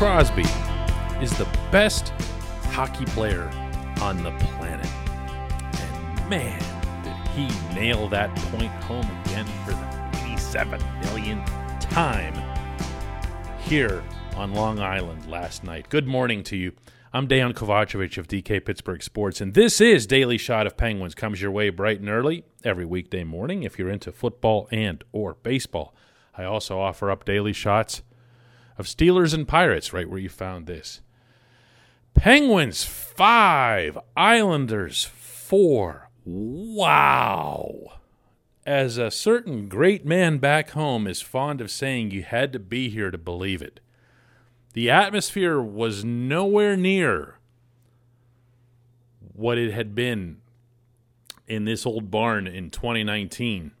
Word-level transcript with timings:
Crosby 0.00 0.46
is 1.20 1.30
the 1.36 1.46
best 1.70 2.14
hockey 2.70 3.04
player 3.04 3.50
on 4.00 4.22
the 4.22 4.30
planet. 4.38 4.88
And 5.78 6.30
man, 6.30 6.58
did 7.04 7.28
he 7.34 7.74
nail 7.74 8.08
that 8.08 8.34
point 8.34 8.72
home 8.84 9.04
again 9.26 9.44
for 9.66 9.72
the 9.72 10.22
87 10.24 10.82
millionth 11.02 11.46
time 11.80 12.32
here 13.58 14.02
on 14.36 14.54
Long 14.54 14.78
Island 14.80 15.30
last 15.30 15.64
night. 15.64 15.90
Good 15.90 16.06
morning 16.06 16.44
to 16.44 16.56
you. 16.56 16.72
I'm 17.12 17.28
Dejan 17.28 17.52
Kovacevic 17.52 18.16
of 18.16 18.26
DK 18.26 18.64
Pittsburgh 18.64 19.02
Sports, 19.02 19.42
and 19.42 19.52
this 19.52 19.82
is 19.82 20.06
Daily 20.06 20.38
Shot 20.38 20.66
of 20.66 20.78
Penguins. 20.78 21.14
Comes 21.14 21.42
your 21.42 21.50
way 21.50 21.68
bright 21.68 22.00
and 22.00 22.08
early 22.08 22.44
every 22.64 22.86
weekday 22.86 23.22
morning 23.22 23.64
if 23.64 23.78
you're 23.78 23.90
into 23.90 24.12
football 24.12 24.66
and 24.72 25.04
or 25.12 25.34
baseball. 25.42 25.94
I 26.38 26.44
also 26.44 26.80
offer 26.80 27.10
up 27.10 27.26
daily 27.26 27.52
shots 27.52 28.00
of 28.80 28.86
Steelers 28.86 29.34
and 29.34 29.46
Pirates, 29.46 29.92
right 29.92 30.08
where 30.08 30.18
you 30.18 30.30
found 30.30 30.66
this. 30.66 31.02
Penguins 32.14 32.82
five, 32.82 33.98
Islanders 34.16 35.04
four. 35.04 36.08
Wow. 36.24 38.00
As 38.64 38.96
a 38.96 39.10
certain 39.10 39.68
great 39.68 40.06
man 40.06 40.38
back 40.38 40.70
home 40.70 41.06
is 41.06 41.20
fond 41.20 41.60
of 41.60 41.70
saying, 41.70 42.10
you 42.10 42.22
had 42.22 42.52
to 42.54 42.58
be 42.58 42.88
here 42.88 43.10
to 43.10 43.18
believe 43.18 43.60
it. 43.60 43.80
The 44.72 44.88
atmosphere 44.88 45.60
was 45.60 46.04
nowhere 46.04 46.76
near 46.76 47.36
what 49.34 49.58
it 49.58 49.72
had 49.72 49.94
been 49.94 50.38
in 51.46 51.66
this 51.66 51.84
old 51.84 52.10
barn 52.10 52.46
in 52.46 52.70
2019. 52.70 53.72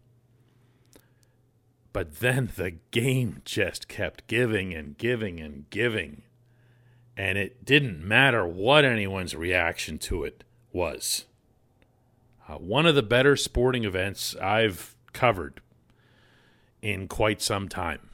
But 1.92 2.20
then 2.20 2.52
the 2.56 2.72
game 2.90 3.42
just 3.44 3.88
kept 3.88 4.26
giving 4.26 4.72
and 4.72 4.96
giving 4.96 5.40
and 5.40 5.68
giving. 5.70 6.22
And 7.16 7.36
it 7.36 7.64
didn't 7.64 8.06
matter 8.06 8.46
what 8.46 8.84
anyone's 8.84 9.34
reaction 9.34 9.98
to 9.98 10.24
it 10.24 10.44
was. 10.72 11.26
Uh, 12.48 12.54
one 12.54 12.86
of 12.86 12.94
the 12.94 13.02
better 13.02 13.36
sporting 13.36 13.84
events 13.84 14.36
I've 14.36 14.94
covered 15.12 15.60
in 16.80 17.08
quite 17.08 17.42
some 17.42 17.68
time. 17.68 18.08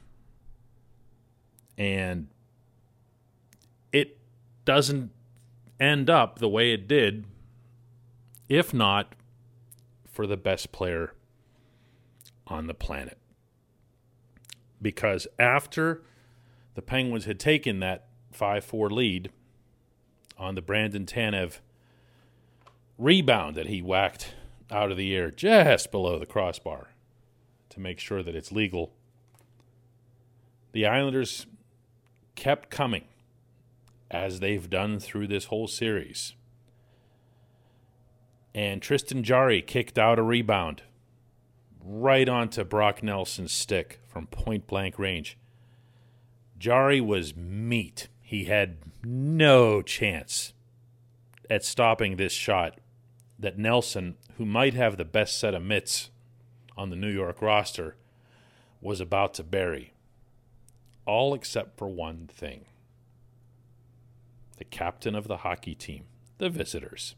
And 1.77 2.27
it 3.91 4.17
doesn't 4.65 5.11
end 5.79 6.09
up 6.09 6.39
the 6.39 6.49
way 6.49 6.73
it 6.73 6.87
did 6.87 7.25
if 8.49 8.73
not 8.73 9.13
for 10.05 10.25
the 10.25 10.37
best 10.37 10.71
player 10.71 11.13
on 12.47 12.67
the 12.67 12.73
planet. 12.73 13.17
Because 14.81 15.27
after 15.39 16.03
the 16.75 16.81
Penguins 16.81 17.25
had 17.25 17.39
taken 17.39 17.79
that 17.79 18.07
5 18.31 18.63
4 18.63 18.89
lead 18.89 19.31
on 20.37 20.55
the 20.55 20.61
Brandon 20.61 21.05
Tanev 21.05 21.59
rebound 22.97 23.55
that 23.55 23.67
he 23.67 23.81
whacked 23.81 24.35
out 24.69 24.91
of 24.91 24.97
the 24.97 25.15
air 25.15 25.31
just 25.31 25.91
below 25.91 26.19
the 26.19 26.25
crossbar 26.25 26.89
to 27.69 27.79
make 27.79 27.99
sure 27.99 28.23
that 28.23 28.35
it's 28.35 28.51
legal, 28.51 28.93
the 30.71 30.85
Islanders 30.85 31.47
kept 32.35 32.69
coming 32.69 33.05
as 34.09 34.39
they've 34.39 34.69
done 34.69 34.99
through 34.99 35.27
this 35.27 35.45
whole 35.45 35.67
series. 35.67 36.33
And 38.53 38.81
Tristan 38.81 39.23
Jarry 39.23 39.61
kicked 39.61 39.97
out 39.97 40.19
a 40.19 40.23
rebound 40.23 40.83
right 41.87 42.27
onto 42.27 42.63
Brock 42.63 43.01
Nelson's 43.01 43.53
stick 43.53 43.99
from 44.07 44.27
point 44.27 44.67
blank 44.67 44.99
range. 44.99 45.37
Jarry 46.57 46.99
was 46.99 47.35
meat. 47.35 48.09
He 48.21 48.45
had 48.45 48.77
no 49.03 49.81
chance 49.81 50.53
at 51.49 51.63
stopping 51.63 52.17
this 52.17 52.33
shot 52.33 52.79
that 53.39 53.57
Nelson, 53.57 54.17
who 54.37 54.45
might 54.45 54.73
have 54.73 54.97
the 54.97 55.05
best 55.05 55.39
set 55.39 55.53
of 55.53 55.61
mitts 55.61 56.09
on 56.75 56.89
the 56.89 56.95
New 56.95 57.09
York 57.09 57.41
roster, 57.41 57.95
was 58.81 58.99
about 58.99 59.33
to 59.35 59.43
bury. 59.43 59.93
All 61.05 61.33
except 61.33 61.77
for 61.77 61.87
one 61.87 62.27
thing 62.27 62.65
the 64.57 64.65
captain 64.65 65.13
of 65.13 65.27
the 65.27 65.37
hockey 65.37 65.75
team, 65.75 66.05
the 66.39 66.49
visitors, 66.49 67.15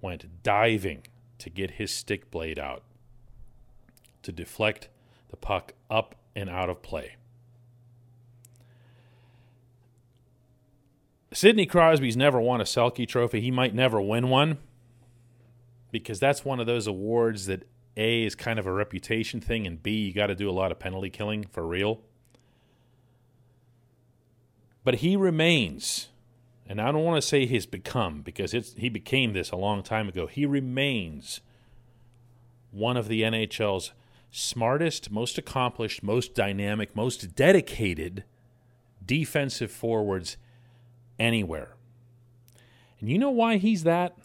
went 0.00 0.42
diving 0.44 1.02
to 1.38 1.50
get 1.50 1.72
his 1.72 1.92
stick 1.92 2.30
blade 2.30 2.60
out 2.60 2.84
to 4.24 4.32
deflect 4.32 4.88
the 5.30 5.36
puck 5.36 5.72
up 5.90 6.14
and 6.34 6.50
out 6.50 6.68
of 6.68 6.82
play. 6.82 7.16
Sidney 11.32 11.66
Crosby's 11.66 12.16
never 12.16 12.40
won 12.40 12.60
a 12.60 12.64
Selke 12.64 13.08
trophy. 13.08 13.40
He 13.40 13.50
might 13.50 13.74
never 13.74 14.00
win 14.00 14.28
one 14.28 14.58
because 15.90 16.20
that's 16.20 16.44
one 16.44 16.60
of 16.60 16.66
those 16.66 16.86
awards 16.86 17.46
that 17.46 17.68
A 17.96 18.22
is 18.24 18.34
kind 18.34 18.58
of 18.58 18.66
a 18.66 18.72
reputation 18.72 19.40
thing 19.40 19.66
and 19.66 19.82
B 19.82 20.06
you 20.06 20.12
got 20.12 20.28
to 20.28 20.34
do 20.34 20.48
a 20.48 20.52
lot 20.52 20.70
of 20.70 20.78
penalty 20.78 21.10
killing 21.10 21.44
for 21.44 21.66
real. 21.66 22.00
But 24.84 24.96
he 24.96 25.16
remains 25.16 26.08
and 26.66 26.80
I 26.80 26.92
don't 26.92 27.04
want 27.04 27.20
to 27.20 27.26
say 27.26 27.46
he's 27.46 27.66
become 27.66 28.22
because 28.22 28.54
it's 28.54 28.74
he 28.74 28.88
became 28.88 29.32
this 29.32 29.50
a 29.50 29.56
long 29.56 29.82
time 29.82 30.08
ago. 30.08 30.26
He 30.26 30.46
remains 30.46 31.40
one 32.70 32.96
of 32.96 33.08
the 33.08 33.22
NHL's 33.22 33.92
smartest, 34.34 35.12
most 35.12 35.38
accomplished, 35.38 36.02
most 36.02 36.34
dynamic, 36.34 36.96
most 36.96 37.36
dedicated 37.36 38.24
defensive 39.04 39.70
forwards 39.70 40.36
anywhere. 41.18 41.76
And 42.98 43.08
you 43.08 43.16
know 43.16 43.30
why 43.30 43.58
he's 43.58 43.84
that? 43.84 44.16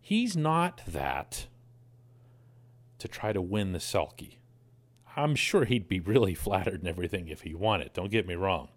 He's 0.00 0.36
not 0.36 0.82
that 0.86 1.46
to 2.98 3.08
try 3.08 3.32
to 3.32 3.40
win 3.40 3.72
the 3.72 3.78
Selke. 3.78 4.36
I'm 5.16 5.34
sure 5.34 5.64
he'd 5.64 5.88
be 5.88 6.00
really 6.00 6.34
flattered 6.34 6.80
and 6.80 6.88
everything 6.88 7.28
if 7.28 7.42
he 7.42 7.54
won 7.54 7.80
it. 7.80 7.94
Don't 7.94 8.10
get 8.10 8.26
me 8.26 8.34
wrong. 8.34 8.68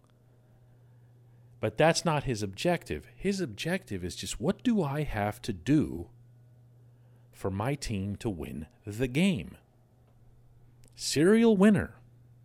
But 1.60 1.78
that's 1.78 2.06
not 2.06 2.24
his 2.24 2.42
objective. 2.42 3.08
His 3.16 3.42
objective 3.42 4.06
is 4.06 4.16
just 4.16 4.40
what 4.40 4.64
do 4.64 4.82
I 4.82 5.04
have 5.04 5.42
to 5.42 5.52
do 5.52 6.08
for 7.34 7.52
my 7.52 7.76
team 7.76 8.16
to 8.18 8.30
win 8.30 8.68
the 8.86 9.08
game? 9.08 9.58
Serial 10.96 11.58
winner. 11.58 11.96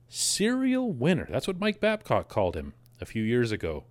Serial 0.08 0.92
winner. 0.92 1.26
That's 1.30 1.46
what 1.46 1.60
Mike 1.60 1.80
Babcock 1.80 2.28
called 2.28 2.56
him 2.56 2.74
a 3.00 3.06
few 3.06 3.22
years 3.22 3.52
ago 3.52 3.84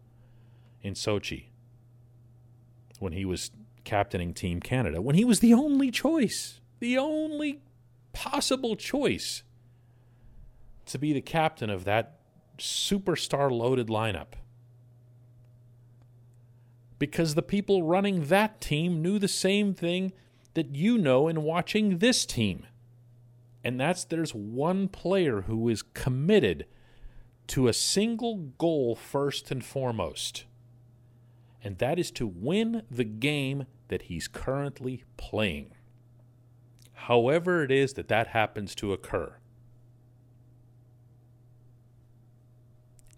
in 0.81 0.93
Sochi 0.93 1.45
when 2.99 3.13
he 3.13 3.25
was 3.25 3.51
captaining 3.83 4.33
Team 4.33 4.59
Canada, 4.59 5.01
when 5.01 5.15
he 5.15 5.23
was 5.23 5.39
the 5.39 5.53
only 5.53 5.89
choice, 5.89 6.59
the 6.79 6.97
only 6.97 7.61
possible 8.11 8.75
choice 8.75 9.43
to 10.85 10.97
be 10.97 11.13
the 11.13 11.21
captain 11.21 11.69
of 11.69 11.85
that 11.85 12.19
superstar 12.57 13.49
loaded 13.49 13.87
lineup 13.87 14.33
because 16.99 17.33
the 17.33 17.41
people 17.41 17.83
running 17.83 18.25
that 18.25 18.59
team 18.59 19.01
knew 19.01 19.17
the 19.17 19.27
same 19.27 19.73
thing 19.73 20.11
that 20.53 20.75
you 20.75 20.97
know 20.97 21.27
in 21.27 21.43
watching 21.43 21.99
this 21.99 22.25
team. 22.25 22.65
And 23.63 23.79
that's 23.79 24.03
there's 24.03 24.33
one 24.33 24.87
player 24.87 25.41
who 25.41 25.67
is 25.69 25.81
committed 25.81 26.65
to 27.47 27.67
a 27.67 27.73
single 27.73 28.37
goal 28.57 28.95
first 28.95 29.51
and 29.51 29.63
foremost. 29.63 30.45
And 31.63 31.77
that 31.79 31.99
is 31.99 32.11
to 32.11 32.27
win 32.27 32.83
the 32.89 33.03
game 33.03 33.65
that 33.89 34.03
he's 34.03 34.27
currently 34.27 35.03
playing. 35.17 35.71
However, 36.93 37.63
it 37.63 37.71
is 37.71 37.93
that 37.93 38.07
that 38.07 38.27
happens 38.27 38.75
to 38.75 38.93
occur. 38.93 39.35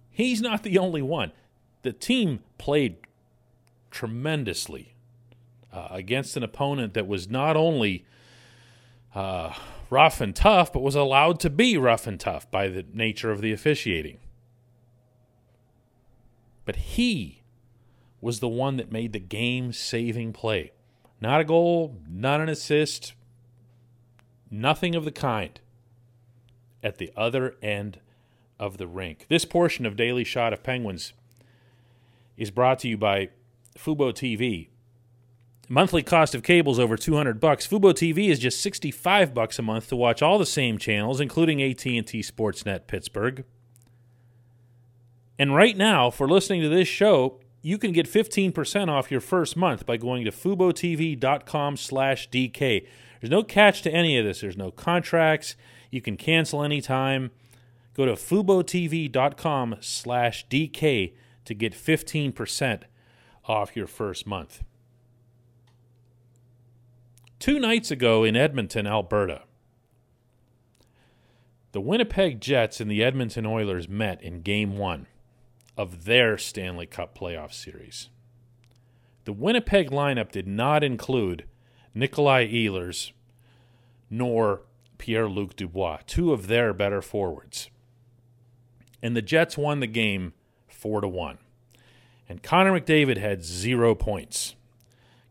He's 0.09 0.41
not 0.41 0.63
the 0.63 0.77
only 0.77 1.01
one. 1.01 1.31
The 1.83 1.93
team 1.93 2.41
played 2.57 2.97
tremendously 3.89 4.95
uh, 5.73 5.87
against 5.91 6.37
an 6.37 6.43
opponent 6.43 6.93
that 6.93 7.07
was 7.07 7.29
not 7.29 7.55
only 7.57 8.05
uh, 9.13 9.53
rough 9.91 10.21
and 10.21 10.35
tough, 10.35 10.73
but 10.73 10.81
was 10.81 10.95
allowed 10.95 11.39
to 11.41 11.49
be 11.51 11.77
rough 11.77 12.07
and 12.07 12.19
tough 12.19 12.49
by 12.49 12.67
the 12.67 12.85
nature 12.91 13.29
of 13.29 13.41
the 13.41 13.51
officiating. 13.51 14.17
But 16.65 16.77
he 16.77 17.43
was 18.21 18.39
the 18.39 18.47
one 18.47 18.77
that 18.77 18.91
made 18.91 19.13
the 19.13 19.19
game 19.19 19.73
saving 19.73 20.33
play. 20.33 20.71
Not 21.19 21.41
a 21.41 21.43
goal, 21.43 21.97
not 22.09 22.39
an 22.39 22.49
assist, 22.49 23.13
nothing 24.49 24.95
of 24.95 25.05
the 25.05 25.11
kind 25.11 25.59
at 26.81 26.97
the 26.97 27.11
other 27.15 27.55
end 27.61 27.99
of 28.59 28.77
the 28.77 28.87
rink. 28.87 29.25
This 29.27 29.45
portion 29.45 29.85
of 29.85 29.95
Daily 29.95 30.23
Shot 30.23 30.53
of 30.53 30.63
Penguins 30.63 31.13
is 32.37 32.49
brought 32.49 32.79
to 32.79 32.87
you 32.87 32.97
by 32.97 33.29
Fubo 33.77 34.11
TV. 34.13 34.69
Monthly 35.69 36.03
cost 36.03 36.35
of 36.35 36.43
cable 36.43 36.73
is 36.73 36.79
over 36.79 36.97
200 36.97 37.39
bucks. 37.39 37.65
Fubo 37.65 37.93
TV 37.93 38.29
is 38.29 38.39
just 38.39 38.59
65 38.61 39.33
bucks 39.33 39.57
a 39.57 39.61
month 39.61 39.87
to 39.87 39.95
watch 39.95 40.21
all 40.21 40.37
the 40.37 40.45
same 40.45 40.77
channels 40.77 41.21
including 41.21 41.61
AT&T 41.61 42.01
Sportsnet 42.03 42.87
Pittsburgh. 42.87 43.45
And 45.39 45.55
right 45.55 45.75
now, 45.75 46.09
for 46.09 46.27
listening 46.27 46.61
to 46.61 46.69
this 46.69 46.87
show, 46.87 47.39
you 47.61 47.77
can 47.77 47.91
get 47.91 48.07
15% 48.07 48.89
off 48.89 49.11
your 49.11 49.21
first 49.21 49.55
month 49.55 49.85
by 49.85 49.97
going 49.97 50.25
to 50.25 50.31
FuboTV.com 50.31 51.77
slash 51.77 52.29
DK. 52.29 52.85
There's 53.19 53.31
no 53.31 53.43
catch 53.43 53.81
to 53.83 53.91
any 53.91 54.17
of 54.17 54.25
this. 54.25 54.41
There's 54.41 54.57
no 54.57 54.71
contracts. 54.71 55.55
You 55.89 56.01
can 56.01 56.17
cancel 56.17 56.63
anytime. 56.63 57.31
Go 57.95 58.05
to 58.05 58.13
FuboTV.com 58.13 59.77
slash 59.79 60.47
DK 60.47 61.13
to 61.45 61.53
get 61.53 61.73
15% 61.73 62.83
off 63.47 63.75
your 63.75 63.87
first 63.87 64.25
month. 64.25 64.63
Two 67.41 67.59
nights 67.59 67.89
ago 67.89 68.23
in 68.23 68.35
Edmonton, 68.35 68.85
Alberta, 68.85 69.41
the 71.71 71.81
Winnipeg 71.81 72.39
Jets 72.39 72.79
and 72.79 72.89
the 72.89 73.03
Edmonton 73.03 73.47
Oilers 73.47 73.89
met 73.89 74.21
in 74.21 74.43
Game 74.43 74.77
1 74.77 75.07
of 75.75 76.05
their 76.05 76.37
Stanley 76.37 76.85
Cup 76.85 77.17
playoff 77.17 77.51
series. 77.51 78.09
The 79.23 79.33
Winnipeg 79.33 79.89
lineup 79.89 80.31
did 80.31 80.47
not 80.47 80.83
include 80.83 81.45
Nikolai 81.95 82.45
Ehlers 82.45 83.11
nor 84.07 84.61
Pierre 84.99 85.27
Luc 85.27 85.55
Dubois, 85.55 86.01
two 86.05 86.33
of 86.33 86.45
their 86.45 86.73
better 86.73 87.01
forwards. 87.01 87.71
And 89.01 89.15
the 89.15 89.21
Jets 89.23 89.57
won 89.57 89.79
the 89.79 89.87
game 89.87 90.33
4 90.67 91.01
to 91.01 91.07
1. 91.07 91.39
And 92.29 92.43
Connor 92.43 92.79
McDavid 92.79 93.17
had 93.17 93.43
zero 93.43 93.95
points. 93.95 94.53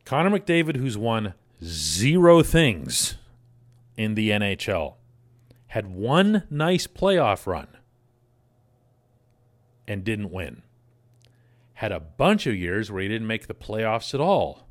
Connor 0.04 0.36
McDavid, 0.36 0.74
who's 0.74 0.98
won 0.98 1.34
zero 1.62 2.42
things 2.42 3.16
in 3.96 4.14
the 4.14 4.30
NHL, 4.30 4.94
had 5.68 5.86
one 5.86 6.44
nice 6.50 6.86
playoff 6.86 7.46
run 7.46 7.68
and 9.86 10.04
didn't 10.04 10.30
win. 10.30 10.62
Had 11.74 11.92
a 11.92 12.00
bunch 12.00 12.46
of 12.46 12.56
years 12.56 12.90
where 12.90 13.02
he 13.02 13.08
didn't 13.08 13.26
make 13.26 13.46
the 13.46 13.54
playoffs 13.54 14.14
at 14.14 14.20
all. 14.20 14.68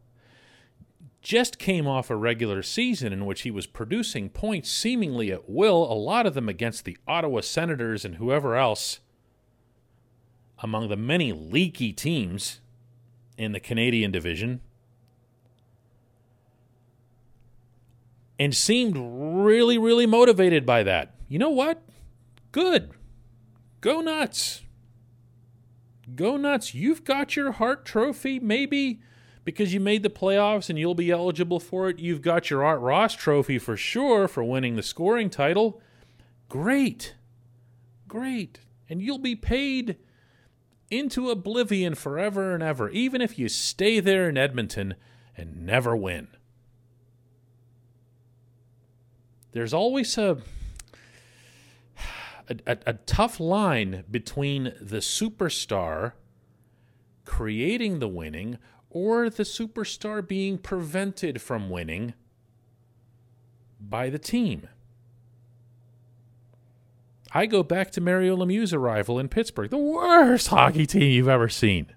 Just 1.22 1.60
came 1.60 1.86
off 1.86 2.10
a 2.10 2.16
regular 2.16 2.64
season 2.64 3.12
in 3.12 3.26
which 3.26 3.42
he 3.42 3.52
was 3.52 3.68
producing 3.68 4.30
points 4.30 4.72
seemingly 4.72 5.32
at 5.32 5.50
will, 5.50 5.92
a 5.92 5.94
lot 5.94 6.26
of 6.26 6.34
them 6.34 6.48
against 6.48 6.86
the 6.86 6.98
Ottawa 7.08 7.42
Senators 7.42 8.06
and 8.06 8.16
whoever 8.16 8.56
else 8.56 9.00
among 10.60 10.90
the 10.90 10.98
many 10.98 11.32
leaky 11.32 11.92
teams 11.94 12.62
in 13.38 13.52
the 13.52 13.60
Canadian 13.60 14.12
division. 14.12 14.62
And 18.40 18.56
seemed 18.56 18.96
really, 18.98 19.78
really 19.78 20.06
motivated 20.06 20.66
by 20.66 20.84
that. 20.84 21.14
You 21.28 21.38
know 21.38 21.50
what? 21.50 21.84
Good. 22.52 22.92
Go 23.82 24.02
nuts. 24.02 24.62
Go 26.16 26.38
nuts. 26.38 26.74
You've 26.74 27.04
got 27.04 27.36
your 27.36 27.52
Hart 27.52 27.86
Trophy, 27.86 28.40
maybe 28.40 29.02
because 29.44 29.74
you 29.74 29.80
made 29.80 30.04
the 30.04 30.10
playoffs 30.10 30.70
and 30.70 30.78
you'll 30.80 30.96
be 30.96 31.12
eligible 31.12 31.60
for 31.60 31.90
it. 31.90 32.00
You've 32.00 32.22
got 32.22 32.50
your 32.50 32.64
Art 32.64 32.80
Ross 32.80 33.14
Trophy 33.14 33.60
for 33.60 33.76
sure 33.76 34.28
for 34.28 34.44
winning 34.44 34.76
the 34.76 34.84
scoring 34.84 35.30
title. 35.30 35.82
Great. 36.48 37.16
Great. 38.08 38.62
And 38.90 39.02
you'll 39.02 39.20
be 39.20 39.36
paid 39.36 39.98
into 40.90 41.30
oblivion 41.30 41.94
forever 41.96 42.54
and 42.54 42.64
ever, 42.64 42.90
even 42.90 43.22
if 43.22 43.38
you 43.38 43.50
stay 43.50 44.00
there 44.00 44.28
in 44.30 44.38
Edmonton 44.38 44.96
and 45.38 45.66
never 45.66 45.96
win. 45.96 46.28
There's 49.52 49.74
always 49.74 50.18
a, 50.18 50.38
a, 52.50 52.78
a, 52.86 52.94
tough 52.94 53.40
line 53.40 54.04
between 54.10 54.74
the 54.80 54.98
superstar 54.98 56.14
creating 57.26 58.00
the 58.00 58.08
winning 58.08 58.58
or 58.90 59.30
the 59.30 59.44
superstar 59.44 60.28
being 60.28 60.58
prevented 60.58 61.42
from 61.42 61.70
winning 61.70 62.14
by 63.80 64.10
the 64.10 64.20
team. 64.20 64.68
I 67.32 67.46
go 67.46 67.62
back 67.62 67.92
to 67.92 68.02
Mario 68.02 68.36
Lemieux's 68.36 68.74
arrival 68.74 69.20
in 69.20 69.30
Pittsburgh, 69.30 69.70
the 69.70 69.78
worst 69.78 70.48
hockey 70.48 70.88
team 70.88 71.12
you've 71.12 71.28
ever 71.28 71.50
seen. 71.50 71.94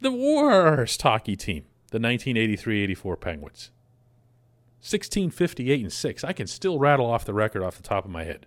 The 0.00 0.12
worst 0.12 1.02
hockey 1.02 1.36
team, 1.36 1.64
the 1.90 1.98
1983-84 1.98 3.20
Penguins. 3.20 3.70
1658 4.82 5.80
and 5.80 5.92
6. 5.92 6.24
I 6.24 6.32
can 6.32 6.48
still 6.48 6.80
rattle 6.80 7.06
off 7.06 7.24
the 7.24 7.32
record 7.32 7.62
off 7.62 7.76
the 7.76 7.84
top 7.84 8.04
of 8.04 8.10
my 8.10 8.24
head. 8.24 8.46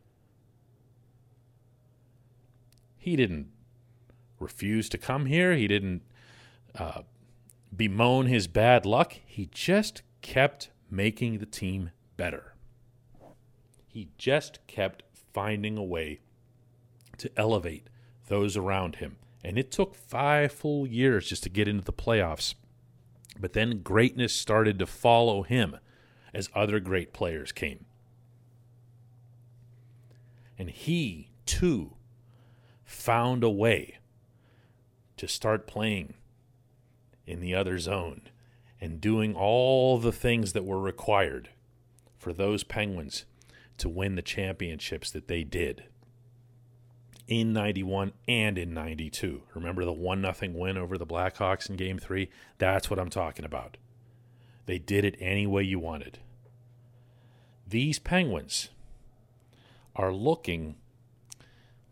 He 2.98 3.16
didn't 3.16 3.48
refuse 4.38 4.90
to 4.90 4.98
come 4.98 5.28
here. 5.28 5.54
He 5.54 5.66
didn't 5.66 6.02
uh, 6.78 7.04
bemoan 7.74 8.26
his 8.26 8.48
bad 8.48 8.86
luck. 8.86 9.14
He 9.26 9.48
just 9.50 10.02
kept 10.22 10.72
making 10.92 11.38
the 11.38 11.46
team 11.46 11.92
better. 12.18 12.56
He 13.88 14.10
just 14.18 14.60
kept 14.68 15.04
finding 15.14 15.78
a 15.78 15.84
way 15.84 16.20
to 17.18 17.32
elevate 17.38 17.88
those 18.28 18.58
around 18.58 18.98
him. 18.98 19.16
And 19.42 19.58
it 19.58 19.72
took 19.72 19.96
five 19.96 20.52
full 20.52 20.86
years 20.86 21.30
just 21.30 21.44
to 21.44 21.50
get 21.50 21.70
into 21.70 21.86
the 21.86 21.94
playoffs. 21.94 22.56
But 23.40 23.54
then 23.54 23.84
greatness 23.84 24.34
started 24.34 24.80
to 24.80 24.86
follow 24.86 25.44
him 25.44 25.78
as 26.36 26.50
other 26.54 26.80
great 26.80 27.14
players 27.14 27.52
came. 27.52 27.86
And 30.58 30.70
he, 30.70 31.30
too, 31.46 31.94
found 32.84 33.44
a 33.44 33.50
way 33.50 33.98
to 35.18 35.28
start 35.28 35.66
playing 35.66 36.16
in 37.26 37.40
the 37.40 37.56
other 37.56 37.80
zone 37.80 38.22
and 38.80 39.02
doing 39.02 39.34
all 39.34 39.98
the 39.98 40.12
things 40.12 40.54
that 40.54 40.66
were 40.66 40.80
required 40.80 41.50
for 42.18 42.34
those 42.34 42.64
Penguins 42.64 43.26
to 43.78 43.90
win 43.90 44.16
the 44.16 44.22
championships 44.22 45.10
that 45.12 45.28
they 45.28 45.44
did 45.44 45.86
in 47.28 47.54
91 47.54 48.12
and 48.28 48.58
in 48.58 48.74
92. 48.74 49.44
Remember 49.54 49.86
the 49.86 49.94
1 49.94 50.22
nothing 50.22 50.54
win 50.54 50.78
over 50.78 50.98
the 50.98 51.08
Blackhawks 51.08 51.70
in 51.70 51.76
game 51.76 51.98
3? 51.98 52.30
That's 52.58 52.90
what 52.90 53.00
I'm 53.00 53.10
talking 53.10 53.46
about. 53.46 53.78
They 54.66 54.80
did 54.80 55.06
it 55.06 55.16
any 55.20 55.48
way 55.48 55.64
you 55.64 55.80
wanted. 55.80 56.20
These 57.68 58.00
Penguins 58.00 58.70
are 59.96 60.14
looking 60.14 60.76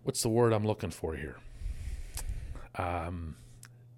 what's 0.03 0.22
the 0.22 0.30
word 0.30 0.53
I'm 0.53 0.65
looking 0.65 0.92
for 0.92 1.15
here? 1.15 1.38
Um, 2.75 3.36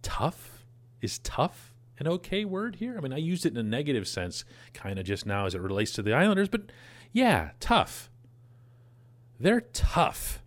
tough? 0.02 0.64
Is 1.02 1.20
tough 1.20 1.74
an 2.00 2.08
okay 2.08 2.46
word 2.46 2.78
here? 2.78 2.96
I 2.98 3.02
mean, 3.02 3.14
I 3.14 3.18
used 3.18 3.46
it 3.46 3.52
in 3.52 3.58
a 3.58 3.64
negative 3.64 4.08
sense 4.08 4.46
kind 4.74 4.98
of 4.98 5.06
just 5.06 5.26
now 5.26 5.46
as 5.46 5.54
it 5.54 5.62
relates 5.62 5.92
to 5.94 6.02
the 6.02 6.14
Islanders, 6.14 6.50
but 6.50 6.72
yeah, 7.12 7.52
tough. 7.60 8.10
They're 9.40 9.62
tough. 9.62 10.42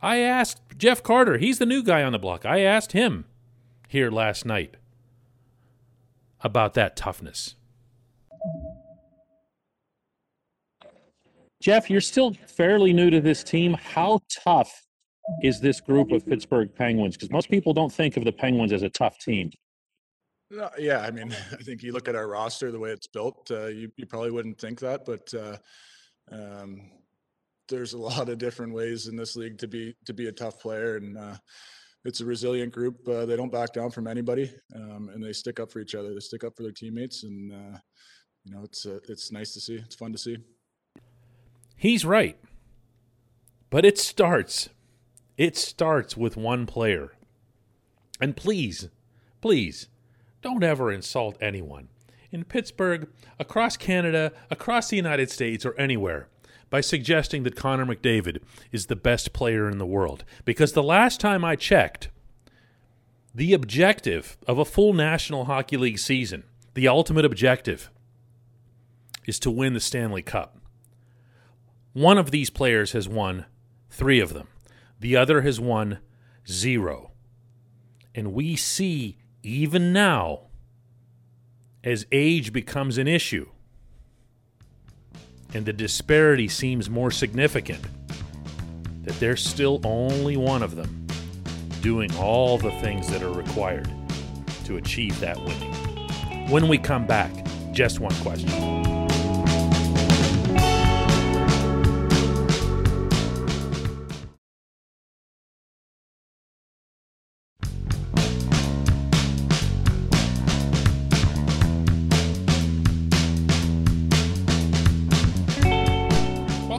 I 0.00 0.18
asked 0.18 0.60
Jeff 0.76 1.02
Carter, 1.02 1.38
he's 1.38 1.58
the 1.58 1.66
new 1.66 1.82
guy 1.82 2.02
on 2.02 2.12
the 2.12 2.18
block. 2.18 2.46
I 2.46 2.60
asked 2.60 2.92
him 2.92 3.24
here 3.88 4.10
last 4.10 4.44
night 4.44 4.76
about 6.42 6.74
that 6.74 6.94
toughness. 6.94 7.56
Jeff, 11.68 11.90
you're 11.90 12.00
still 12.00 12.32
fairly 12.46 12.94
new 12.94 13.10
to 13.10 13.20
this 13.20 13.44
team. 13.44 13.74
How 13.74 14.20
tough 14.42 14.86
is 15.42 15.60
this 15.60 15.82
group 15.82 16.12
of 16.12 16.26
Pittsburgh 16.26 16.74
Penguins? 16.74 17.14
Because 17.14 17.30
most 17.30 17.50
people 17.50 17.74
don't 17.74 17.92
think 17.92 18.16
of 18.16 18.24
the 18.24 18.32
Penguins 18.32 18.72
as 18.72 18.82
a 18.82 18.88
tough 18.88 19.18
team. 19.18 19.50
No, 20.50 20.70
yeah, 20.78 21.00
I 21.00 21.10
mean, 21.10 21.30
I 21.52 21.62
think 21.62 21.82
you 21.82 21.92
look 21.92 22.08
at 22.08 22.16
our 22.16 22.26
roster, 22.26 22.72
the 22.72 22.78
way 22.78 22.88
it's 22.88 23.06
built, 23.06 23.50
uh, 23.50 23.66
you, 23.66 23.92
you 23.98 24.06
probably 24.06 24.30
wouldn't 24.30 24.58
think 24.58 24.80
that, 24.80 25.04
but 25.04 25.34
uh, 25.34 25.58
um, 26.32 26.90
there's 27.68 27.92
a 27.92 27.98
lot 28.08 28.30
of 28.30 28.38
different 28.38 28.72
ways 28.72 29.06
in 29.06 29.14
this 29.14 29.36
league 29.36 29.58
to 29.58 29.68
be 29.68 29.94
to 30.06 30.14
be 30.14 30.28
a 30.28 30.32
tough 30.32 30.58
player, 30.60 30.96
and 30.96 31.18
uh, 31.18 31.36
it's 32.06 32.22
a 32.22 32.24
resilient 32.24 32.72
group. 32.72 33.06
Uh, 33.06 33.26
they 33.26 33.36
don't 33.36 33.52
back 33.52 33.74
down 33.74 33.90
from 33.90 34.06
anybody, 34.06 34.50
um, 34.74 35.10
and 35.12 35.22
they 35.22 35.34
stick 35.34 35.60
up 35.60 35.70
for 35.70 35.80
each 35.80 35.94
other. 35.94 36.14
They 36.14 36.20
stick 36.20 36.44
up 36.44 36.56
for 36.56 36.62
their 36.62 36.72
teammates, 36.72 37.24
and 37.24 37.52
uh, 37.52 37.78
you 38.44 38.54
know, 38.54 38.62
it's 38.64 38.86
uh, 38.86 39.00
it's 39.06 39.30
nice 39.30 39.52
to 39.52 39.60
see. 39.60 39.74
It's 39.74 39.96
fun 39.96 40.12
to 40.12 40.18
see. 40.18 40.38
He's 41.78 42.04
right, 42.04 42.36
but 43.70 43.84
it 43.84 43.98
starts. 43.98 44.68
It 45.36 45.56
starts 45.56 46.16
with 46.16 46.36
one 46.36 46.66
player, 46.66 47.12
and 48.20 48.36
please, 48.36 48.88
please 49.40 49.86
don't 50.42 50.64
ever 50.64 50.90
insult 50.90 51.38
anyone. 51.40 51.88
In 52.32 52.42
Pittsburgh, 52.42 53.08
across 53.38 53.76
Canada, 53.76 54.32
across 54.50 54.90
the 54.90 54.96
United 54.96 55.30
States, 55.30 55.64
or 55.64 55.78
anywhere, 55.78 56.28
by 56.68 56.80
suggesting 56.80 57.44
that 57.44 57.54
Connor 57.54 57.86
McDavid 57.86 58.42
is 58.72 58.86
the 58.86 58.96
best 58.96 59.32
player 59.32 59.70
in 59.70 59.78
the 59.78 59.86
world. 59.86 60.24
Because 60.44 60.72
the 60.72 60.82
last 60.82 61.20
time 61.20 61.44
I 61.44 61.54
checked, 61.54 62.08
the 63.32 63.54
objective 63.54 64.36
of 64.48 64.58
a 64.58 64.64
full 64.64 64.92
National 64.92 65.44
Hockey 65.44 65.76
League 65.76 66.00
season, 66.00 66.42
the 66.74 66.88
ultimate 66.88 67.24
objective, 67.24 67.88
is 69.26 69.38
to 69.38 69.50
win 69.50 69.74
the 69.74 69.80
Stanley 69.80 70.22
Cup. 70.22 70.58
One 71.92 72.18
of 72.18 72.30
these 72.30 72.50
players 72.50 72.92
has 72.92 73.08
won 73.08 73.46
three 73.90 74.20
of 74.20 74.34
them, 74.34 74.48
the 75.00 75.16
other 75.16 75.42
has 75.42 75.60
won 75.60 75.98
Zero. 76.48 77.12
And 78.14 78.32
we 78.32 78.56
see, 78.56 79.18
even 79.42 79.92
now, 79.92 80.46
as 81.84 82.06
age 82.10 82.52
becomes 82.52 82.98
an 82.98 83.06
issue 83.06 83.48
and 85.54 85.64
the 85.64 85.72
disparity 85.72 86.48
seems 86.48 86.90
more 86.90 87.10
significant, 87.10 87.84
that 89.02 89.18
there's 89.18 89.44
still 89.44 89.80
only 89.84 90.36
one 90.36 90.62
of 90.62 90.76
them 90.76 91.06
doing 91.80 92.14
all 92.16 92.58
the 92.58 92.70
things 92.82 93.08
that 93.08 93.22
are 93.22 93.32
required 93.32 93.88
to 94.64 94.76
achieve 94.76 95.18
that 95.20 95.38
winning. 95.38 95.72
When 96.50 96.68
we 96.68 96.76
come 96.76 97.06
back, 97.06 97.32
just 97.72 98.00
one 98.00 98.14
question. 98.16 98.97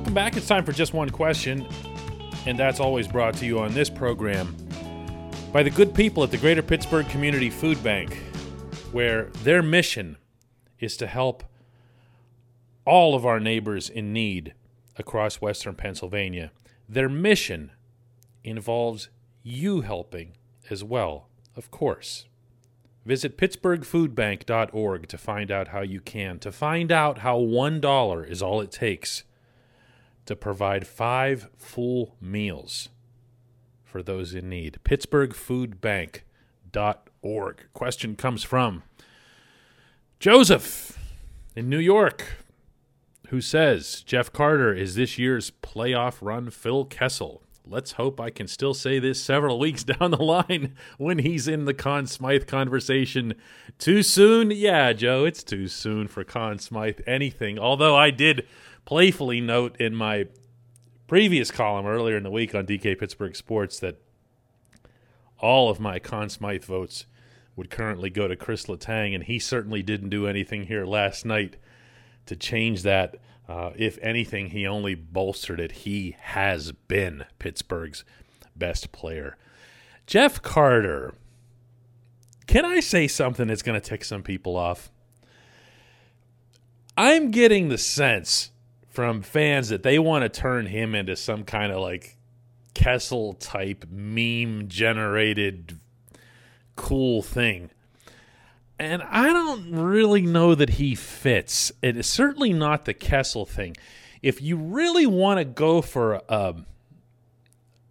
Welcome 0.10 0.26
back. 0.26 0.38
It's 0.38 0.48
time 0.48 0.66
for 0.66 0.72
just 0.72 0.92
one 0.92 1.12
question, 1.12 1.68
and 2.48 2.58
that's 2.58 2.80
always 2.80 3.08
brought 3.08 3.36
to 3.36 3.46
you 3.46 3.60
on 3.60 3.76
this 3.76 3.92
program 3.92 4.56
by 5.54 5.62
the 5.62 5.70
good 5.70 5.94
people 5.94 6.24
at 6.24 6.32
the 6.32 6.38
Greater 6.38 6.64
Pittsburgh 6.64 7.08
Community 7.10 7.52
Food 7.52 7.84
Bank, 7.84 8.18
where 8.92 9.26
their 9.44 9.62
mission 9.62 10.18
is 10.80 10.98
to 10.98 11.06
help 11.06 11.44
all 12.86 13.14
of 13.14 13.24
our 13.24 13.40
neighbors 13.40 13.88
in 13.88 14.12
need 14.12 14.56
across 14.98 15.42
Western 15.42 15.76
Pennsylvania. 15.76 16.50
Their 16.90 17.08
mission 17.08 17.70
involves 18.44 19.10
you 19.44 19.82
helping 19.82 20.32
as 20.72 20.84
well, 20.84 21.28
of 21.56 21.70
course. 21.70 22.26
Visit 23.06 23.38
pittsburghfoodbank.org 23.38 25.08
to 25.08 25.18
find 25.20 25.52
out 25.52 25.68
how 25.68 25.82
you 25.82 26.02
can, 26.02 26.40
to 26.40 26.52
find 26.52 26.92
out 26.92 27.20
how 27.20 27.38
$1 27.38 28.28
is 28.28 28.42
all 28.42 28.60
it 28.60 28.72
takes 28.72 29.24
to 30.30 30.36
provide 30.36 30.86
five 30.86 31.50
full 31.58 32.16
meals 32.22 32.90
for 33.84 34.04
those 34.04 34.36
in 34.36 34.48
need. 34.48 34.78
PittsburghFoodBank.org. 34.84 37.66
Question 37.74 38.16
comes 38.16 38.44
from 38.44 38.84
Joseph 40.20 41.00
in 41.56 41.68
New 41.68 41.80
York, 41.80 42.44
who 43.30 43.42
says 43.42 44.04
Jeff 44.04 44.32
Carter 44.32 44.72
is 44.72 44.94
this 44.94 45.18
year's 45.18 45.52
playoff 45.64 46.18
run 46.22 46.52
Phil 46.52 46.86
Kessel. 46.86 47.42
Let's 47.66 47.94
hope 47.94 48.22
I 48.22 48.30
can 48.30 48.48
still 48.48 48.76
say 48.76 49.00
this 49.00 49.20
several 49.20 49.58
weeks 49.60 49.84
down 49.84 50.12
the 50.12 50.18
line 50.18 50.76
when 51.00 51.18
he's 51.18 51.48
in 51.48 51.66
the 51.66 51.74
Conn 51.74 52.06
Smythe 52.06 52.46
conversation. 52.46 53.34
Too 53.80 54.04
soon? 54.04 54.52
Yeah, 54.52 54.94
Joe, 54.94 55.26
it's 55.26 55.44
too 55.44 55.68
soon 55.68 56.08
for 56.08 56.24
Conn 56.24 56.60
Smythe 56.60 57.00
anything. 57.08 57.58
Although 57.58 57.96
I 57.96 58.12
did 58.12 58.46
playfully 58.90 59.40
note 59.40 59.80
in 59.80 59.94
my 59.94 60.26
previous 61.06 61.52
column 61.52 61.86
earlier 61.86 62.18
in 62.18 62.24
the 62.24 62.32
week 62.32 62.56
on 62.56 62.66
DK 62.66 62.98
Pittsburgh 62.98 63.36
Sports 63.36 63.80
that 63.80 64.02
all 65.38 65.70
of 65.70 65.80
my 65.80 66.00
Conn 66.00 66.28
Smythe 66.28 66.64
votes 66.64 67.06
would 67.56 67.70
currently 67.70 68.10
go 68.10 68.28
to 68.28 68.36
Chris 68.36 68.66
Letang, 68.66 69.14
and 69.14 69.26
he 69.26 69.38
certainly 69.38 69.84
didn't 69.84 70.10
do 70.10 70.26
anything 70.26 70.64
here 70.64 70.88
last 70.88 71.24
night 71.24 71.58
to 72.26 72.36
change 72.36 72.82
that. 72.82 73.18
Uh, 73.48 73.74
if 73.76 74.00
anything, 74.02 74.50
he 74.50 74.66
only 74.66 74.96
bolstered 74.96 75.60
it. 75.60 75.72
He 75.72 76.16
has 76.20 76.72
been 76.72 77.26
Pittsburgh's 77.38 78.04
best 78.56 78.92
player. 78.92 79.38
Jeff 80.08 80.42
Carter. 80.42 81.14
Can 82.48 82.66
I 82.66 82.80
say 82.80 83.08
something 83.08 83.50
that's 83.50 83.62
going 83.62 83.80
to 83.80 83.88
tick 83.88 84.04
some 84.04 84.24
people 84.24 84.58
off? 84.58 84.90
I'm 86.98 87.30
getting 87.30 87.70
the 87.70 87.78
sense 87.78 88.50
from 89.00 89.22
fans 89.22 89.70
that 89.70 89.82
they 89.82 89.98
want 89.98 90.24
to 90.24 90.42
turn 90.42 90.66
him 90.66 90.94
into 90.94 91.16
some 91.16 91.46
kind 91.46 91.72
of 91.72 91.80
like 91.80 92.18
Kessel 92.74 93.32
type 93.32 93.86
meme 93.90 94.68
generated 94.68 95.80
cool 96.76 97.22
thing. 97.22 97.70
And 98.78 99.02
I 99.04 99.28
don't 99.28 99.72
really 99.72 100.24
know 100.24 100.54
that 100.54 100.72
he 100.72 100.96
fits. 100.96 101.72
It 101.82 101.96
is 101.96 102.08
certainly 102.08 102.52
not 102.52 102.84
the 102.84 102.94
Kessel 102.94 103.46
thing. 103.46 103.78
If 104.22 104.42
you 104.42 104.58
really 104.58 105.08
want 105.08 105.38
to 105.38 105.46
go 105.46 105.82
for 105.82 106.16
a, 106.16 106.24
um, 106.28 106.66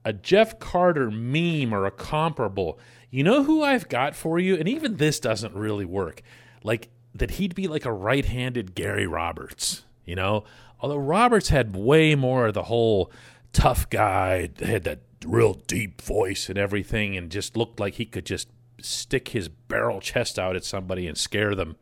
a 0.05 0.13
Jeff 0.13 0.59
Carter 0.59 1.11
meme 1.11 1.73
or 1.73 1.87
a 1.87 1.91
comparable, 1.91 2.79
you 3.11 3.25
know 3.25 3.45
who 3.45 3.63
I've 3.63 3.89
got 3.89 4.15
for 4.15 4.39
you? 4.39 4.57
And 4.57 4.69
even 4.69 4.99
this 4.99 5.21
doesn't 5.21 5.55
really 5.55 5.87
work. 5.87 6.21
Like 6.63 6.91
that 7.15 7.31
he'd 7.31 7.55
be 7.55 7.67
like 7.67 7.87
a 7.87 7.93
right 7.93 8.27
handed 8.27 8.75
Gary 8.75 9.07
Roberts, 9.07 9.85
you 10.05 10.15
know? 10.15 10.45
Although 10.81 10.99
Roberts 10.99 11.49
had 11.49 11.75
way 11.75 12.15
more 12.15 12.47
of 12.47 12.55
the 12.55 12.65
whole 12.65 13.11
tough 13.53 13.89
guy, 13.91 14.51
had 14.61 14.85
that 14.85 15.01
real 15.25 15.55
deep 15.55 16.01
voice 16.01 16.49
and 16.49 16.59
everything, 16.59 17.17
and 17.17 17.31
just 17.31 17.57
looked 17.57 17.81
like 17.81 17.95
he 17.95 18.05
could 18.05 18.27
just 18.27 18.49
stick 18.81 19.29
his 19.29 19.49
barrel 19.49 20.01
chest 20.01 20.39
out 20.39 20.55
at 20.55 20.65
somebody 20.65 21.07
and 21.09 21.19
scare 21.19 21.55
them. 21.55 21.77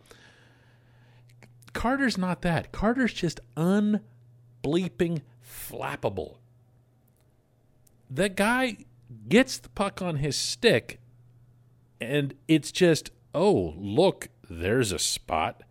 Carter's 1.74 2.16
not 2.16 2.40
that. 2.40 2.72
Carter's 2.72 3.12
just 3.12 3.38
unbleeping 3.54 5.20
flappable. 5.44 6.36
That 8.08 8.34
guy 8.34 8.78
gets 9.28 9.58
the 9.58 9.68
puck 9.68 10.00
on 10.00 10.16
his 10.16 10.36
stick, 10.36 11.00
and 12.00 12.34
it's 12.48 12.72
just, 12.72 13.10
oh, 13.34 13.74
look, 13.76 14.28
there's 14.48 14.92
a 14.92 14.98
spot. 14.98 15.62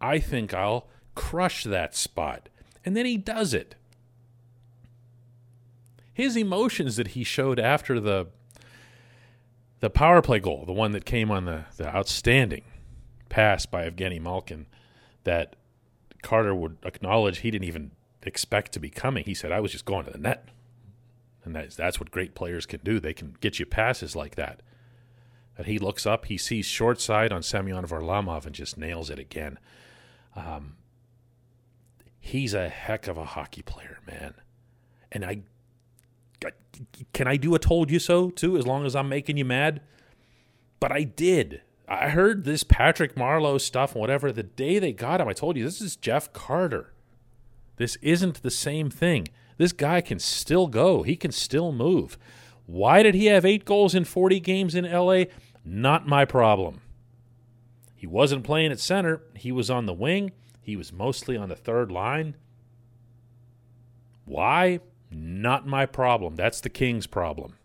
I 0.00 0.18
think 0.18 0.52
I'll 0.52 0.88
crush 1.14 1.64
that 1.64 1.94
spot 1.94 2.50
and 2.84 2.96
then 2.96 3.06
he 3.06 3.16
does 3.16 3.54
it. 3.54 3.74
His 6.12 6.36
emotions 6.36 6.96
that 6.96 7.08
he 7.08 7.24
showed 7.24 7.58
after 7.58 7.98
the 7.98 8.28
the 9.80 9.90
power 9.90 10.22
play 10.22 10.38
goal, 10.38 10.64
the 10.64 10.72
one 10.72 10.92
that 10.92 11.04
came 11.04 11.30
on 11.30 11.44
the, 11.44 11.66
the 11.76 11.94
outstanding 11.94 12.62
pass 13.28 13.66
by 13.66 13.88
Evgeny 13.88 14.18
Malkin, 14.18 14.66
that 15.24 15.56
Carter 16.22 16.54
would 16.54 16.78
acknowledge 16.84 17.38
he 17.38 17.50
didn't 17.50 17.68
even 17.68 17.90
expect 18.22 18.72
to 18.72 18.80
be 18.80 18.88
coming. 18.88 19.24
He 19.24 19.34
said, 19.34 19.52
I 19.52 19.60
was 19.60 19.72
just 19.72 19.84
going 19.84 20.06
to 20.06 20.10
the 20.10 20.16
net. 20.16 20.48
And 21.44 21.54
that's, 21.54 21.76
that's 21.76 22.00
what 22.00 22.10
great 22.10 22.34
players 22.34 22.64
can 22.64 22.80
do. 22.82 22.98
They 22.98 23.12
can 23.12 23.36
get 23.40 23.58
you 23.58 23.66
passes 23.66 24.16
like 24.16 24.36
that. 24.36 24.62
That 25.58 25.66
he 25.66 25.78
looks 25.78 26.06
up, 26.06 26.24
he 26.26 26.38
sees 26.38 26.64
short 26.64 26.98
side 26.98 27.30
on 27.30 27.42
Semyon 27.42 27.86
Varlamov 27.86 28.46
and 28.46 28.54
just 28.54 28.78
nails 28.78 29.10
it 29.10 29.18
again. 29.18 29.58
Um, 30.34 30.76
he's 32.24 32.54
a 32.54 32.70
heck 32.70 33.06
of 33.06 33.18
a 33.18 33.24
hockey 33.24 33.60
player, 33.60 33.98
man. 34.06 34.32
And 35.12 35.26
I, 35.26 35.42
I 36.44 36.50
can 37.12 37.28
I 37.28 37.36
do 37.36 37.54
a 37.54 37.58
told 37.58 37.90
you 37.90 37.98
so 37.98 38.30
too, 38.30 38.56
as 38.56 38.66
long 38.66 38.86
as 38.86 38.96
I'm 38.96 39.10
making 39.10 39.36
you 39.36 39.44
mad? 39.44 39.82
But 40.80 40.90
I 40.90 41.02
did. 41.02 41.60
I 41.86 42.08
heard 42.08 42.44
this 42.44 42.62
Patrick 42.62 43.14
Marleau 43.14 43.60
stuff 43.60 43.92
and 43.92 44.00
whatever 44.00 44.32
the 44.32 44.42
day 44.42 44.78
they 44.78 44.92
got 44.92 45.20
him. 45.20 45.28
I 45.28 45.34
told 45.34 45.58
you 45.58 45.64
this 45.64 45.82
is 45.82 45.96
Jeff 45.96 46.32
Carter. 46.32 46.94
This 47.76 47.96
isn't 47.96 48.42
the 48.42 48.50
same 48.50 48.88
thing. 48.88 49.28
This 49.58 49.72
guy 49.72 50.00
can 50.00 50.18
still 50.18 50.66
go. 50.66 51.02
He 51.02 51.16
can 51.16 51.30
still 51.30 51.72
move. 51.72 52.16
Why 52.64 53.02
did 53.02 53.14
he 53.14 53.26
have 53.26 53.44
eight 53.44 53.66
goals 53.66 53.94
in 53.94 54.04
40 54.04 54.40
games 54.40 54.74
in 54.74 54.90
LA? 54.90 55.24
Not 55.62 56.06
my 56.06 56.24
problem. 56.24 56.80
He 57.94 58.06
wasn't 58.06 58.44
playing 58.44 58.72
at 58.72 58.80
center, 58.80 59.20
he 59.36 59.52
was 59.52 59.70
on 59.70 59.84
the 59.84 59.92
wing. 59.92 60.32
He 60.64 60.76
was 60.76 60.94
mostly 60.94 61.36
on 61.36 61.50
the 61.50 61.56
third 61.56 61.92
line. 61.92 62.36
Why? 64.24 64.80
Not 65.10 65.66
my 65.66 65.84
problem. 65.84 66.36
That's 66.36 66.62
the 66.62 66.70
King's 66.70 67.06
problem. 67.06 67.56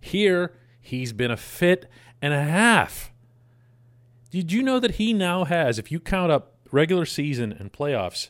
Here, 0.00 0.54
he's 0.80 1.12
been 1.12 1.32
a 1.32 1.36
fit 1.36 1.90
and 2.22 2.32
a 2.32 2.44
half. 2.44 3.10
Did 4.30 4.52
you 4.52 4.62
know 4.62 4.78
that 4.78 4.92
he 4.92 5.12
now 5.12 5.42
has, 5.42 5.80
if 5.80 5.90
you 5.90 5.98
count 5.98 6.30
up 6.30 6.54
regular 6.70 7.04
season 7.04 7.50
and 7.50 7.72
playoffs, 7.72 8.28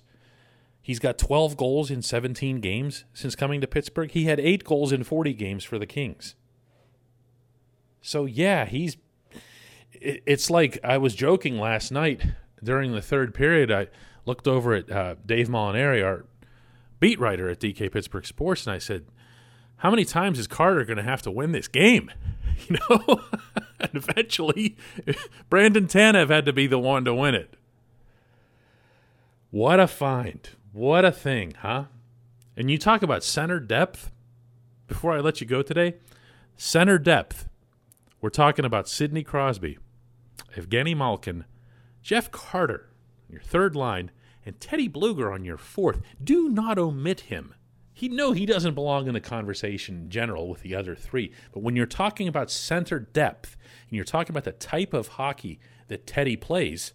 he's 0.81 0.99
got 0.99 1.19
12 1.19 1.59
goals 1.59 1.91
in 1.91 2.01
17 2.01 2.61
games 2.61 3.05
since 3.13 3.37
coming 3.37 3.61
to 3.61 3.67
Pittsburgh? 3.67 4.11
He 4.11 4.25
had 4.25 4.41
eight 4.41 4.65
goals 4.65 4.93
in 4.93 5.05
40 5.05 5.35
games 5.35 5.63
for 5.63 5.79
the 5.79 5.87
Kings. 5.87 6.35
So, 8.01 8.25
yeah, 8.25 8.65
he's. 8.65 8.97
It's 9.93 10.49
like 10.49 10.79
I 10.83 10.97
was 10.97 11.15
joking 11.15 11.59
last 11.59 11.91
night 11.91 12.23
during 12.63 12.93
the 12.93 13.03
third 13.03 13.35
period, 13.35 13.71
I 13.71 13.89
looked 14.27 14.47
over 14.47 14.75
at 14.75 14.91
uh, 14.91 15.15
Dave 15.25 15.49
Molinari, 15.49 16.05
our 16.05 16.25
beat 17.01 17.19
writer 17.19 17.49
at 17.49 17.61
DK 17.61 17.93
Pittsburgh 17.93 18.27
Sports, 18.27 18.67
and 18.67 18.75
I 18.75 18.79
said, 18.79 19.07
"How 19.79 19.91
many 19.91 20.05
times 20.05 20.39
is 20.39 20.47
Carter 20.47 20.85
going 20.85 20.97
to 20.97 21.03
have 21.03 21.23
to 21.23 21.31
win 21.31 21.53
this 21.53 21.69
game?" 21.69 22.11
You 22.69 22.77
know, 22.91 23.21
and 23.81 23.91
eventually, 23.95 24.77
Brandon 25.49 25.87
Tanev 25.87 26.29
had 26.29 26.45
to 26.45 26.53
be 26.53 26.67
the 26.67 26.79
one 26.79 27.05
to 27.05 27.15
win 27.15 27.37
it. 27.37 27.55
What 29.51 29.79
a 29.79 29.87
find! 29.87 30.51
What 30.73 31.05
a 31.05 31.13
thing, 31.13 31.55
huh? 31.61 31.85
And 32.57 32.69
you 32.69 32.77
talk 32.77 33.03
about 33.03 33.23
center 33.23 33.61
depth. 33.61 34.11
before 34.89 35.13
I 35.13 35.21
let 35.21 35.41
you 35.41 35.47
go 35.47 35.63
today, 35.63 35.95
center 36.57 36.99
depth. 36.99 37.49
We're 38.21 38.31
talking 38.31 38.65
about 38.65 38.89
Sidney 38.89 39.23
Crosby, 39.23 39.79
Evgeny 40.57 40.97
Malkin, 40.97 41.45
Jeff 42.03 42.31
Carter, 42.31 42.89
on 43.29 43.33
your 43.33 43.43
third 43.43 43.77
line, 43.77 44.11
and 44.45 44.61
Teddy 44.61 44.89
Blueger 44.89 45.33
on 45.33 45.45
your 45.45 45.59
fourth. 45.59 46.01
Do 46.23 46.49
not 46.49 46.79
omit 46.79 47.21
him. 47.21 47.55
He 47.93 48.09
no, 48.09 48.33
he 48.33 48.47
doesn't 48.47 48.75
belong 48.75 49.09
in 49.09 49.15
the 49.15 49.21
conversation 49.21 50.03
in 50.03 50.11
general 50.11 50.49
with 50.49 50.63
the 50.63 50.75
other 50.75 50.95
three. 50.95 51.33
But 51.53 51.65
when 51.65 51.75
you're 51.75 51.85
talking 51.85 52.29
about 52.29 52.51
center 52.51 53.01
depth 53.01 53.57
and 53.89 53.97
you're 53.97 54.05
talking 54.05 54.33
about 54.33 54.45
the 54.45 54.53
type 54.53 54.95
of 54.95 55.09
hockey 55.09 55.59
that 55.89 56.07
Teddy 56.07 56.37
plays, 56.37 56.93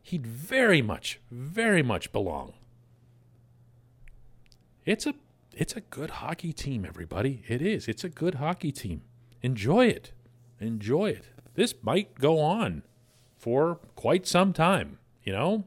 he'd 0.00 0.26
very 0.26 0.82
much, 0.82 1.20
very 1.30 1.82
much 1.82 2.12
belong. 2.12 2.52
It's 4.84 5.04
a 5.04 5.14
it's 5.52 5.76
a 5.76 5.80
good 5.80 6.10
hockey 6.10 6.52
team, 6.52 6.84
everybody. 6.84 7.42
It 7.46 7.60
is. 7.60 7.88
It's 7.88 8.04
a 8.04 8.08
good 8.08 8.36
hockey 8.36 8.72
team. 8.72 9.02
Enjoy 9.42 9.86
it. 9.86 10.12
Enjoy 10.60 11.10
it. 11.10 11.24
This 11.54 11.74
might 11.82 12.14
go 12.14 12.38
on 12.38 12.84
for 13.42 13.80
quite 13.96 14.24
some 14.24 14.52
time, 14.52 14.98
you 15.24 15.32
know? 15.32 15.64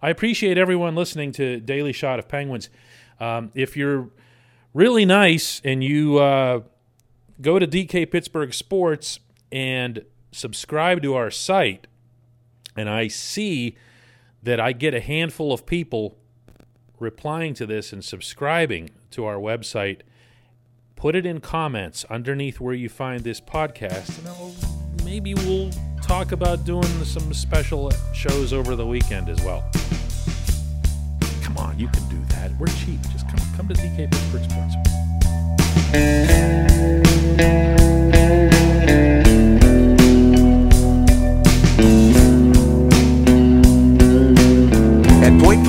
I 0.00 0.08
appreciate 0.08 0.56
everyone 0.56 0.94
listening 0.94 1.30
to 1.32 1.60
Daily 1.60 1.92
Shot 1.92 2.18
of 2.18 2.26
Penguins. 2.26 2.70
Um, 3.20 3.50
if 3.54 3.76
you're 3.76 4.08
really 4.72 5.04
nice 5.04 5.60
and 5.62 5.84
you 5.84 6.16
uh, 6.16 6.60
go 7.42 7.58
to 7.58 7.66
DK 7.66 8.10
Pittsburgh 8.10 8.54
Sports 8.54 9.20
and 9.52 10.06
subscribe 10.32 11.02
to 11.02 11.14
our 11.14 11.30
site, 11.30 11.86
and 12.76 12.88
I 12.88 13.08
see 13.08 13.76
that 14.42 14.58
I 14.58 14.72
get 14.72 14.94
a 14.94 15.00
handful 15.00 15.52
of 15.52 15.66
people 15.66 16.16
replying 16.98 17.52
to 17.54 17.66
this 17.66 17.92
and 17.92 18.02
subscribing 18.02 18.88
to 19.10 19.26
our 19.26 19.36
website, 19.36 20.00
put 20.96 21.14
it 21.14 21.26
in 21.26 21.40
comments 21.40 22.06
underneath 22.08 22.58
where 22.58 22.74
you 22.74 22.88
find 22.88 23.22
this 23.22 23.38
podcast, 23.38 24.18
and 24.18 25.04
maybe 25.04 25.34
we'll 25.34 25.70
talk 26.12 26.32
about 26.32 26.64
doing 26.66 27.04
some 27.04 27.32
special 27.32 27.90
shows 28.12 28.52
over 28.52 28.76
the 28.76 28.84
weekend 28.84 29.30
as 29.30 29.42
well. 29.42 29.64
Come 31.40 31.56
on, 31.56 31.78
you 31.78 31.88
can 31.88 32.06
do 32.10 32.22
that. 32.34 32.50
We're 32.58 32.66
cheap. 32.66 33.00
Just 33.12 33.26
come 33.30 33.40
come 33.56 33.66
to 33.68 33.74
DK 33.74 34.10
Pittsburgh 34.10 34.44
Sports. 34.50 34.74